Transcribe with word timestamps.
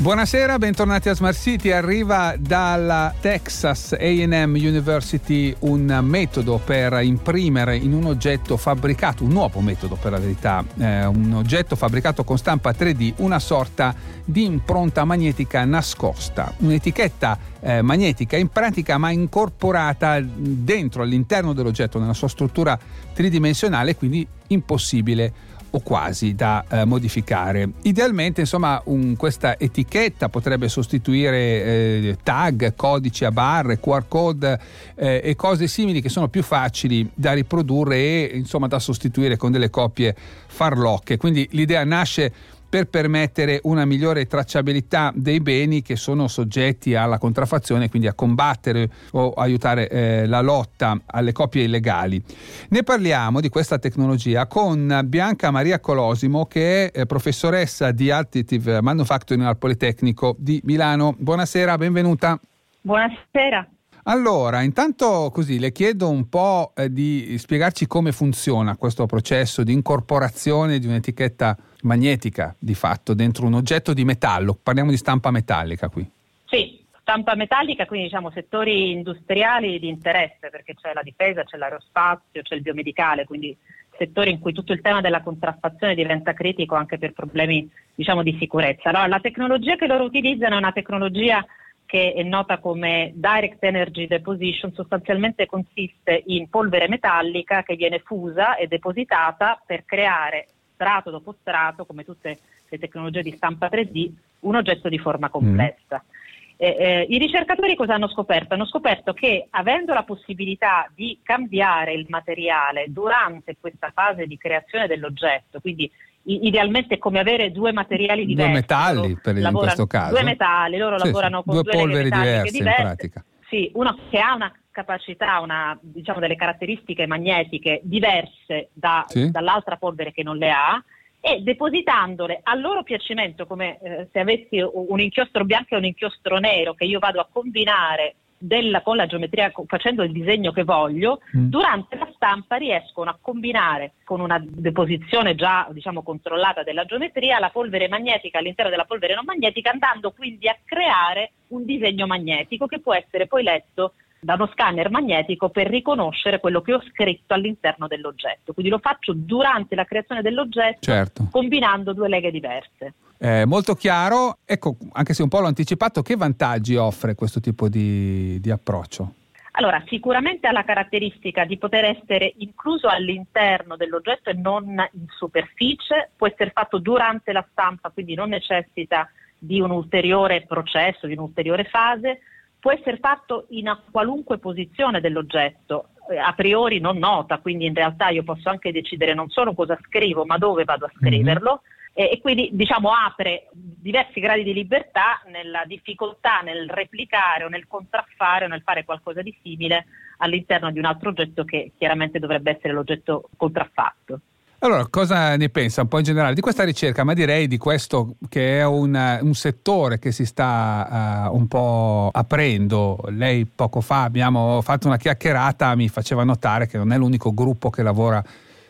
Buonasera, 0.00 0.58
bentornati 0.58 1.08
a 1.08 1.14
Smart 1.14 1.36
City. 1.36 1.72
Arriva 1.72 2.36
dalla 2.38 3.12
Texas 3.20 3.96
AM 3.98 4.54
University 4.54 5.52
un 5.60 5.98
metodo 6.02 6.60
per 6.64 7.00
imprimere 7.02 7.76
in 7.76 7.92
un 7.92 8.04
oggetto 8.04 8.56
fabbricato, 8.56 9.24
un 9.24 9.30
nuovo 9.30 9.58
metodo 9.58 9.96
per 9.96 10.12
la 10.12 10.20
verità, 10.20 10.64
eh, 10.78 11.04
un 11.04 11.34
oggetto 11.34 11.74
fabbricato 11.74 12.22
con 12.22 12.38
stampa 12.38 12.70
3D, 12.70 13.14
una 13.16 13.40
sorta 13.40 13.92
di 14.24 14.44
impronta 14.44 15.04
magnetica 15.04 15.64
nascosta, 15.64 16.54
un'etichetta 16.58 17.38
eh, 17.58 17.82
magnetica 17.82 18.36
in 18.36 18.50
pratica 18.50 18.98
ma 18.98 19.10
incorporata 19.10 20.20
dentro 20.20 21.02
all'interno 21.02 21.52
dell'oggetto 21.52 21.98
nella 21.98 22.14
sua 22.14 22.28
struttura 22.28 22.78
tridimensionale, 23.12 23.96
quindi 23.96 24.24
impossibile 24.46 25.56
o 25.70 25.80
quasi 25.80 26.34
da 26.34 26.64
eh, 26.68 26.84
modificare. 26.84 27.70
Idealmente, 27.82 28.40
insomma, 28.40 28.80
un, 28.84 29.16
questa 29.16 29.58
etichetta 29.58 30.28
potrebbe 30.28 30.68
sostituire 30.68 31.38
eh, 31.38 32.18
tag, 32.22 32.74
codici 32.74 33.24
a 33.24 33.30
barre, 33.30 33.80
QR 33.80 34.04
code 34.08 34.58
eh, 34.94 35.20
e 35.22 35.36
cose 35.36 35.66
simili 35.66 36.00
che 36.00 36.08
sono 36.08 36.28
più 36.28 36.42
facili 36.42 37.08
da 37.14 37.32
riprodurre 37.32 37.96
e 37.96 38.30
insomma 38.34 38.66
da 38.66 38.78
sostituire 38.78 39.36
con 39.36 39.52
delle 39.52 39.70
copie 39.70 40.14
farlocche. 40.46 41.16
Quindi 41.16 41.48
l'idea 41.52 41.84
nasce 41.84 42.32
per 42.68 42.86
permettere 42.86 43.60
una 43.64 43.84
migliore 43.84 44.26
tracciabilità 44.26 45.12
dei 45.14 45.40
beni 45.40 45.82
che 45.82 45.96
sono 45.96 46.28
soggetti 46.28 46.94
alla 46.94 47.18
contraffazione, 47.18 47.88
quindi 47.88 48.08
a 48.08 48.14
combattere 48.14 48.90
o 49.12 49.32
aiutare 49.32 49.88
eh, 49.88 50.26
la 50.26 50.40
lotta 50.40 51.00
alle 51.06 51.32
copie 51.32 51.64
illegali. 51.64 52.22
Ne 52.68 52.82
parliamo 52.82 53.40
di 53.40 53.48
questa 53.48 53.78
tecnologia 53.78 54.46
con 54.46 55.00
Bianca 55.04 55.50
Maria 55.50 55.80
Colosimo 55.80 56.46
che 56.46 56.90
è 56.90 57.00
eh, 57.00 57.06
professoressa 57.06 57.90
di 57.92 58.10
Additive 58.10 58.82
Manufacturing 58.82 59.44
al 59.46 59.56
Politecnico 59.56 60.36
di 60.38 60.60
Milano. 60.64 61.14
Buonasera, 61.18 61.76
benvenuta. 61.76 62.38
Buonasera. 62.82 63.68
Allora, 64.08 64.62
intanto 64.62 65.30
così 65.30 65.58
le 65.58 65.70
chiedo 65.70 66.08
un 66.08 66.30
po' 66.30 66.72
eh, 66.74 66.90
di 66.90 67.36
spiegarci 67.36 67.86
come 67.86 68.10
funziona 68.10 68.74
questo 68.78 69.04
processo 69.04 69.62
di 69.62 69.74
incorporazione 69.74 70.78
di 70.78 70.86
un'etichetta 70.86 71.54
magnetica 71.82 72.56
di 72.58 72.72
fatto 72.72 73.12
dentro 73.12 73.44
un 73.44 73.52
oggetto 73.52 73.92
di 73.92 74.06
metallo. 74.06 74.58
Parliamo 74.60 74.88
di 74.88 74.96
stampa 74.96 75.30
metallica 75.30 75.90
qui. 75.90 76.10
Sì, 76.46 76.82
stampa 77.00 77.34
metallica, 77.34 77.84
quindi 77.84 78.06
diciamo 78.06 78.30
settori 78.30 78.92
industriali 78.92 79.78
di 79.78 79.88
interesse, 79.88 80.48
perché 80.50 80.74
c'è 80.74 80.94
la 80.94 81.02
difesa, 81.02 81.44
c'è 81.44 81.58
l'aerospazio, 81.58 82.40
c'è 82.40 82.54
il 82.54 82.62
biomedicale, 82.62 83.26
quindi 83.26 83.54
settori 83.98 84.30
in 84.30 84.38
cui 84.38 84.54
tutto 84.54 84.72
il 84.72 84.80
tema 84.80 85.02
della 85.02 85.20
contraffazione 85.20 85.94
diventa 85.94 86.32
critico 86.32 86.76
anche 86.76 86.96
per 86.96 87.12
problemi 87.12 87.70
diciamo, 87.94 88.22
di 88.22 88.34
sicurezza. 88.38 88.88
Allora, 88.88 89.06
la 89.06 89.20
tecnologia 89.20 89.76
che 89.76 89.86
loro 89.86 90.04
utilizzano 90.04 90.54
è 90.54 90.58
una 90.58 90.72
tecnologia 90.72 91.44
che 91.88 92.12
è 92.12 92.22
nota 92.22 92.58
come 92.58 93.12
Direct 93.14 93.64
Energy 93.64 94.06
Deposition, 94.06 94.74
sostanzialmente 94.74 95.46
consiste 95.46 96.22
in 96.26 96.50
polvere 96.50 96.86
metallica 96.86 97.62
che 97.62 97.76
viene 97.76 98.00
fusa 98.00 98.56
e 98.56 98.66
depositata 98.66 99.58
per 99.64 99.86
creare 99.86 100.48
strato 100.74 101.08
dopo 101.10 101.34
strato, 101.40 101.86
come 101.86 102.04
tutte 102.04 102.40
le 102.68 102.78
tecnologie 102.78 103.22
di 103.22 103.32
stampa 103.34 103.68
3D, 103.68 104.12
un 104.40 104.56
oggetto 104.56 104.90
di 104.90 104.98
forma 104.98 105.30
complessa. 105.30 106.04
Mm. 106.04 106.16
Eh, 106.58 106.76
eh, 106.78 107.06
I 107.08 107.16
ricercatori 107.16 107.74
cosa 107.74 107.94
hanno 107.94 108.08
scoperto? 108.08 108.52
Hanno 108.52 108.66
scoperto 108.66 109.14
che 109.14 109.46
avendo 109.48 109.94
la 109.94 110.02
possibilità 110.02 110.90
di 110.94 111.18
cambiare 111.22 111.94
il 111.94 112.04
materiale 112.10 112.84
durante 112.88 113.56
questa 113.58 113.90
fase 113.94 114.26
di 114.26 114.36
creazione 114.36 114.86
dell'oggetto, 114.86 115.58
quindi 115.60 115.90
idealmente 116.24 116.98
come 116.98 117.18
avere 117.18 117.50
due 117.52 117.72
materiali 117.72 118.26
diversi. 118.26 118.50
Due 118.50 118.60
metalli 118.60 119.18
per 119.20 119.36
in 119.36 119.52
questo 119.52 119.86
caso. 119.86 120.14
Due 120.14 120.22
metalli, 120.22 120.76
loro 120.76 120.98
sì, 120.98 121.06
lavorano 121.06 121.38
sì, 121.38 121.44
con 121.44 121.54
due, 121.54 121.62
due 121.62 121.72
polveri 121.72 122.10
diverse, 122.10 122.50
diverse 122.50 122.80
in 122.80 122.86
pratica. 122.86 123.24
Sì, 123.48 123.70
uno 123.74 123.98
che 124.10 124.18
ha 124.18 124.34
una 124.34 124.52
capacità, 124.70 125.40
una, 125.40 125.76
diciamo 125.80 126.20
delle 126.20 126.36
caratteristiche 126.36 127.06
magnetiche 127.06 127.80
diverse 127.82 128.68
da, 128.72 129.04
sì. 129.08 129.30
dall'altra 129.30 129.76
polvere 129.76 130.12
che 130.12 130.22
non 130.22 130.36
le 130.36 130.50
ha 130.50 130.82
e 131.20 131.40
depositandole 131.40 132.40
a 132.44 132.54
loro 132.54 132.84
piacimento 132.84 133.44
come 133.44 133.78
eh, 133.80 134.08
se 134.12 134.20
avessi 134.20 134.60
un 134.60 135.00
inchiostro 135.00 135.44
bianco 135.44 135.74
e 135.74 135.78
un 135.78 135.84
inchiostro 135.84 136.38
nero 136.38 136.74
che 136.74 136.84
io 136.84 137.00
vado 137.00 137.20
a 137.20 137.28
combinare 137.30 138.14
della, 138.38 138.82
con 138.82 138.96
la 138.96 139.06
geometria 139.06 139.52
facendo 139.66 140.02
il 140.02 140.12
disegno 140.12 140.52
che 140.52 140.64
voglio, 140.64 141.20
mm. 141.36 141.48
durante 141.48 141.96
la 141.96 142.10
stampa 142.14 142.56
riescono 142.56 143.10
a 143.10 143.18
combinare 143.20 143.92
con 144.04 144.20
una 144.20 144.42
deposizione 144.42 145.34
già 145.34 145.68
diciamo, 145.70 146.02
controllata 146.02 146.62
della 146.62 146.84
geometria 146.84 147.38
la 147.38 147.50
polvere 147.50 147.88
magnetica 147.88 148.38
all'interno 148.38 148.70
della 148.70 148.84
polvere 148.84 149.14
non 149.14 149.24
magnetica, 149.24 149.70
andando 149.70 150.12
quindi 150.12 150.48
a 150.48 150.56
creare 150.64 151.32
un 151.48 151.64
disegno 151.64 152.06
magnetico 152.06 152.66
che 152.66 152.80
può 152.80 152.94
essere 152.94 153.26
poi 153.26 153.42
letto 153.42 153.94
da 154.20 154.34
uno 154.34 154.48
scanner 154.52 154.90
magnetico 154.90 155.48
per 155.48 155.68
riconoscere 155.68 156.40
quello 156.40 156.60
che 156.60 156.74
ho 156.74 156.82
scritto 156.90 157.34
all'interno 157.34 157.86
dell'oggetto. 157.86 158.52
Quindi 158.52 158.70
lo 158.70 158.78
faccio 158.78 159.12
durante 159.14 159.74
la 159.74 159.84
creazione 159.84 160.22
dell'oggetto 160.22 160.80
certo. 160.80 161.28
combinando 161.30 161.92
due 161.92 162.08
leghe 162.08 162.30
diverse. 162.30 162.94
Eh, 163.18 163.44
molto 163.46 163.74
chiaro, 163.74 164.38
ecco, 164.44 164.76
anche 164.92 165.12
se 165.12 165.22
un 165.22 165.28
po' 165.28 165.40
l'ho 165.40 165.46
anticipato, 165.46 166.02
che 166.02 166.16
vantaggi 166.16 166.76
offre 166.76 167.14
questo 167.14 167.40
tipo 167.40 167.68
di, 167.68 168.38
di 168.40 168.50
approccio? 168.50 169.14
Allora, 169.52 169.82
sicuramente 169.88 170.46
ha 170.46 170.52
la 170.52 170.62
caratteristica 170.62 171.44
di 171.44 171.58
poter 171.58 171.84
essere 171.84 172.32
incluso 172.38 172.86
all'interno 172.86 173.74
dell'oggetto 173.74 174.30
e 174.30 174.34
non 174.34 174.66
in 174.92 175.06
superficie, 175.08 176.10
può 176.16 176.28
essere 176.28 176.50
fatto 176.50 176.78
durante 176.78 177.32
la 177.32 177.44
stampa, 177.50 177.90
quindi 177.90 178.14
non 178.14 178.28
necessita 178.28 179.10
di 179.36 179.60
un 179.60 179.70
ulteriore 179.70 180.42
processo, 180.42 181.08
di 181.08 181.14
un'ulteriore 181.14 181.64
fase, 181.64 182.20
può 182.60 182.72
essere 182.72 182.98
fatto 182.98 183.46
in 183.50 183.76
qualunque 183.90 184.38
posizione 184.38 185.00
dell'oggetto, 185.00 185.90
eh, 186.10 186.18
a 186.18 186.32
priori 186.32 186.80
non 186.80 186.98
nota, 186.98 187.38
quindi 187.38 187.66
in 187.66 187.74
realtà 187.74 188.08
io 188.08 188.22
posso 188.22 188.48
anche 188.48 188.72
decidere 188.72 189.14
non 189.14 189.28
solo 189.28 189.54
cosa 189.54 189.78
scrivo, 189.86 190.24
ma 190.24 190.38
dove 190.38 190.64
vado 190.64 190.86
a 190.86 190.92
scriverlo. 190.96 191.50
Mm-hmm 191.50 191.76
e 192.00 192.20
quindi 192.20 192.50
diciamo, 192.52 192.92
apre 192.92 193.48
diversi 193.50 194.20
gradi 194.20 194.44
di 194.44 194.52
libertà 194.52 195.20
nella 195.32 195.64
difficoltà 195.66 196.42
nel 196.44 196.70
replicare 196.70 197.42
o 197.42 197.48
nel 197.48 197.66
contraffare 197.66 198.44
o 198.44 198.48
nel 198.48 198.62
fare 198.62 198.84
qualcosa 198.84 199.20
di 199.20 199.36
simile 199.42 199.86
all'interno 200.18 200.70
di 200.70 200.78
un 200.78 200.84
altro 200.84 201.08
oggetto 201.08 201.44
che 201.44 201.72
chiaramente 201.76 202.20
dovrebbe 202.20 202.52
essere 202.52 202.72
l'oggetto 202.72 203.28
contraffatto. 203.36 204.20
Allora, 204.60 204.88
cosa 204.90 205.36
ne 205.36 205.50
pensa 205.50 205.82
un 205.82 205.88
po' 205.88 205.98
in 205.98 206.04
generale 206.04 206.34
di 206.34 206.40
questa 206.40 206.64
ricerca, 206.64 207.04
ma 207.04 207.14
direi 207.14 207.46
di 207.46 207.58
questo 207.58 208.16
che 208.28 208.58
è 208.58 208.66
un, 208.66 209.18
un 209.22 209.34
settore 209.34 210.00
che 210.00 210.10
si 210.10 210.26
sta 210.26 211.28
uh, 211.30 211.36
un 211.36 211.46
po' 211.46 212.10
aprendo. 212.12 212.98
Lei 213.10 213.46
poco 213.46 213.80
fa 213.80 214.02
abbiamo 214.02 214.60
fatto 214.62 214.88
una 214.88 214.96
chiacchierata, 214.96 215.76
mi 215.76 215.88
faceva 215.88 216.24
notare 216.24 216.66
che 216.66 216.76
non 216.76 216.90
è 216.90 216.96
l'unico 216.96 217.32
gruppo 217.32 217.70
che 217.70 217.84
lavora 217.84 218.20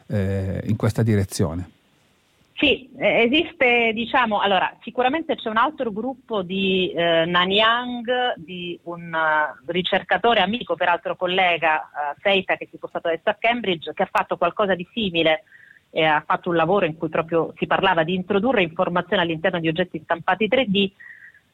eh, 0.08 0.60
in 0.66 0.76
questa 0.76 1.02
direzione. 1.02 1.70
Sì, 2.58 2.90
eh, 2.98 3.22
esiste, 3.22 3.92
diciamo, 3.94 4.40
allora, 4.40 4.70
sicuramente 4.82 5.36
c'è 5.36 5.48
un 5.48 5.56
altro 5.56 5.90
gruppo 5.90 6.42
di 6.42 6.92
eh, 6.92 7.24
Nanyang, 7.24 8.34
di 8.36 8.78
un 8.82 9.10
uh, 9.10 9.70
ricercatore 9.70 10.40
amico, 10.40 10.74
peraltro 10.74 11.16
collega, 11.16 11.88
uh, 11.90 12.20
Seita, 12.20 12.56
che 12.56 12.66
si 12.66 12.74
è 12.74 12.76
spostato 12.76 13.08
adesso 13.08 13.30
a 13.30 13.36
Cambridge, 13.38 13.94
che 13.94 14.02
ha 14.02 14.08
fatto 14.12 14.36
qualcosa 14.36 14.74
di 14.74 14.86
simile 14.92 15.44
e 15.90 16.04
ha 16.04 16.22
fatto 16.26 16.50
un 16.50 16.56
lavoro 16.56 16.86
in 16.86 16.96
cui 16.96 17.08
proprio 17.08 17.52
si 17.56 17.66
parlava 17.66 18.04
di 18.04 18.14
introdurre 18.14 18.62
informazioni 18.62 19.22
all'interno 19.22 19.60
di 19.60 19.68
oggetti 19.68 20.00
stampati 20.02 20.48
3D 20.48 20.90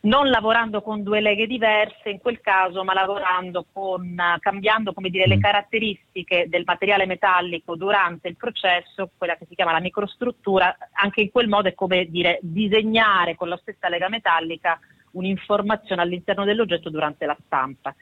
non 0.04 0.28
lavorando 0.28 0.82
con 0.82 1.02
due 1.02 1.20
leghe 1.20 1.46
diverse 1.46 2.10
in 2.10 2.18
quel 2.18 2.40
caso, 2.40 2.84
ma 2.84 2.94
lavorando 2.94 3.66
con, 3.72 4.16
cambiando 4.38 4.92
dire, 4.96 5.26
le 5.26 5.36
mm. 5.36 5.40
caratteristiche 5.40 6.46
del 6.48 6.64
materiale 6.64 7.06
metallico 7.06 7.76
durante 7.76 8.28
il 8.28 8.36
processo, 8.36 9.10
quella 9.16 9.36
che 9.36 9.46
si 9.48 9.54
chiama 9.54 9.72
la 9.72 9.80
microstruttura, 9.80 10.76
anche 10.92 11.22
in 11.22 11.30
quel 11.30 11.48
modo 11.48 11.68
è 11.68 11.74
come 11.74 12.06
dire 12.06 12.38
disegnare 12.42 13.34
con 13.34 13.48
la 13.48 13.56
stessa 13.56 13.88
lega 13.88 14.08
metallica 14.08 14.78
un'informazione 15.12 16.02
all'interno 16.02 16.44
dell'oggetto 16.44 16.90
durante 16.90 17.24
la 17.24 17.36
stampa. 17.44 17.94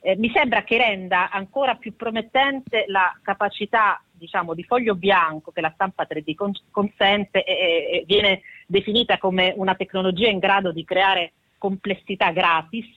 Eh, 0.00 0.16
mi 0.16 0.30
sembra 0.32 0.62
che 0.62 0.78
renda 0.78 1.28
ancora 1.30 1.74
più 1.74 1.96
promettente 1.96 2.84
la 2.86 3.18
capacità 3.20 4.00
diciamo, 4.18 4.54
di 4.54 4.64
foglio 4.64 4.94
bianco 4.94 5.52
che 5.52 5.60
la 5.60 5.72
stampa 5.74 6.06
3D 6.08 6.34
consente 6.70 7.44
e, 7.44 7.52
e 7.52 8.04
viene 8.06 8.42
definita 8.66 9.18
come 9.18 9.52
una 9.56 9.74
tecnologia 9.74 10.28
in 10.28 10.38
grado 10.38 10.72
di 10.72 10.84
creare 10.84 11.32
complessità 11.58 12.30
gratis. 12.30 12.94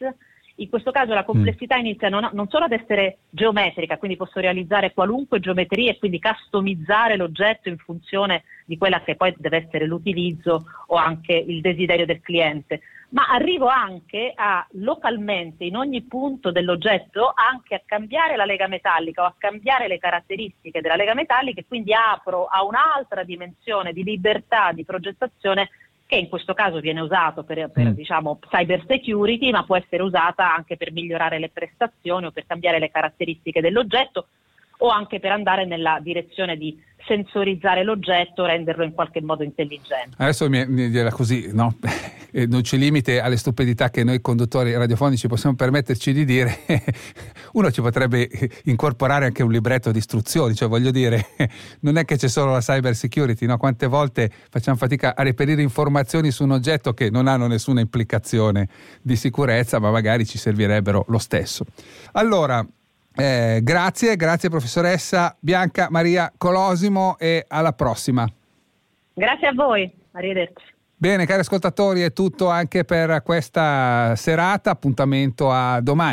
In 0.56 0.70
questo 0.70 0.92
caso 0.92 1.14
la 1.14 1.24
complessità 1.24 1.78
mm. 1.78 1.80
inizia 1.80 2.10
non, 2.10 2.30
non, 2.34 2.48
solo 2.50 2.66
ad 2.66 2.72
essere 2.72 3.20
geometrica, 3.30 3.98
quindi 3.98 4.18
posso 4.18 4.40
realizzare 4.40 4.94
qualunque 4.94 5.40
geometria 5.40 5.92
e 5.92 5.98
quindi 5.98 6.20
customizzare 6.20 7.16
l'oggetto 7.16 7.70
in 7.70 7.78
funzione 7.78 8.44
di 8.66 8.78
quella 8.78 9.02
che 9.02 9.16
poi 9.16 9.34
deve 9.38 9.66
essere 9.66 9.86
l'utilizzo 9.86 10.66
o 10.88 10.96
anche 10.96 11.34
il 11.34 11.62
desiderio 11.62 12.06
del 12.06 12.22
cliente, 12.22 12.82
ma 13.12 13.28
arrivo 13.28 13.68
anche 13.68 14.32
a 14.36 14.66
localmente 14.74 15.66
in 15.66 15.76
ogni 15.76 16.02
punto 16.04 16.52
dell'oggetto 16.52 17.32
anche 17.34 17.76
a 17.76 17.82
cambiare 17.86 18.36
la 18.36 18.46
lega 18.46 18.68
metallica 18.68 19.24
o 19.24 19.26
a 19.26 19.36
cambiare 19.38 19.88
le 19.88 19.98
caratteristiche 19.98 20.82
della 20.82 20.96
lega 20.96 21.14
metallica 21.14 21.60
e 21.60 21.66
quindi 21.68 21.94
apro 21.94 22.46
a 22.46 22.64
un'altra 22.64 23.24
dimensione 23.24 23.94
di 23.94 24.04
libertà 24.04 24.72
di 24.72 24.86
progettazione 24.86 25.70
che 26.06 26.18
in 26.18 26.28
questo 26.28 26.54
caso 26.54 26.82
viene 26.82 27.00
usato 27.00 27.44
per, 27.44 27.70
per 27.72 27.86
mm. 27.86 27.92
diciamo, 27.92 28.40
cyber 28.50 28.84
security, 28.86 29.50
ma 29.50 29.64
può 29.64 29.78
essere 29.78 30.04
usata 30.04 30.54
anche 30.54 30.76
per 30.76 30.92
migliorare 30.92 31.40
le 31.40 31.48
prestazioni 31.48 32.26
o 32.26 32.32
per 32.32 32.46
cambiare 32.46 32.80
le 32.80 32.92
caratteristiche 32.92 33.62
dell'oggetto 33.62 34.28
o 34.84 34.90
anche 34.90 35.20
per 35.20 35.32
andare 35.32 35.66
nella 35.66 36.00
direzione 36.02 36.58
di 36.58 36.78
sensorizzare 37.08 37.84
l'oggetto, 37.84 38.46
renderlo 38.46 38.84
in 38.84 38.94
qualche 38.94 39.22
modo 39.22 39.44
intelligente. 39.44 40.16
Adesso 40.18 40.50
mi, 40.50 40.66
mi 40.68 40.90
dirà 40.90 41.12
così, 41.12 41.50
no? 41.52 41.76
non 42.48 42.64
ci 42.64 42.78
limite 42.78 43.20
alle 43.20 43.36
stupidità 43.36 43.90
che 43.90 44.04
noi 44.04 44.22
conduttori 44.22 44.74
radiofonici 44.74 45.28
possiamo 45.28 45.56
permetterci 45.56 46.14
di 46.14 46.26
dire, 46.26 46.60
uno 47.54 47.72
ci 47.72 47.82
potrebbe 47.82 48.30
incorporare 48.66 49.26
anche 49.26 49.44
un 49.44 49.52
libretto 49.52 49.92
di 49.92 49.98
istruzioni, 49.98 50.56
cioè 50.56 50.70
voglio 50.70 50.92
dire, 50.92 51.28
non 51.82 51.98
è 51.98 52.06
che 52.06 52.18
c'è 52.18 52.28
solo 52.28 52.52
la 52.52 52.60
cyber 52.60 52.96
security, 52.96 53.46
no? 53.46 53.58
quante 53.58 53.88
volte 53.88 54.32
facciamo 54.50 54.78
fatica 54.78 55.16
a 55.16 55.24
reperire 55.24 55.62
informazioni 55.62 56.32
su 56.32 56.44
un 56.44 56.52
oggetto 56.52 56.94
che 56.94 57.10
non 57.10 57.28
hanno 57.28 57.48
nessuna 57.48 57.82
implicazione 57.82 58.68
di 59.02 59.16
sicurezza, 59.16 59.80
ma 59.80 59.92
magari 59.92 60.26
ci 60.26 60.38
servirebbero 60.38 61.06
lo 61.08 61.18
stesso. 61.18 61.66
Allora, 62.14 62.66
eh, 63.16 63.60
grazie, 63.62 64.16
grazie 64.16 64.50
professoressa 64.50 65.36
Bianca 65.40 65.88
Maria 65.90 66.32
Colosimo 66.38 67.18
e 67.18 67.46
alla 67.48 67.74
prossima. 67.74 68.28
Grazie 69.14 69.48
a 69.48 69.54
voi, 69.54 69.92
arrivederci. 70.12 70.70
Bene, 70.96 71.26
cari 71.26 71.40
ascoltatori, 71.40 72.02
è 72.02 72.14
tutto 72.14 72.48
anche 72.50 72.84
per 72.86 73.24
questa 73.24 74.14
serata. 74.16 74.70
Appuntamento 74.70 75.52
a 75.52 75.82
domani. 75.82 76.10